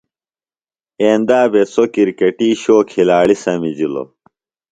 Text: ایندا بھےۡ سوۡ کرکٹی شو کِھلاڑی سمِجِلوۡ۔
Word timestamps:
ایندا 1.03 1.39
بھےۡ 1.51 1.69
سوۡ 1.73 1.89
کرکٹی 1.93 2.49
شو 2.61 2.77
کِھلاڑی 2.89 3.35
سمِجِلوۡ۔ 3.43 4.07